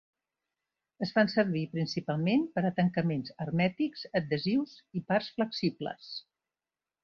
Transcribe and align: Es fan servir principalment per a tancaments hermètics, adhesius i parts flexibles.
Es 1.05 1.11
fan 1.17 1.29
servir 1.33 1.61
principalment 1.73 2.47
per 2.57 2.65
a 2.69 2.73
tancaments 2.81 3.35
hermètics, 3.45 4.09
adhesius 4.23 4.77
i 5.03 5.07
parts 5.13 5.33
flexibles. 5.39 6.13